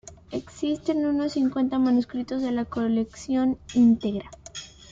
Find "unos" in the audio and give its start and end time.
1.05-1.33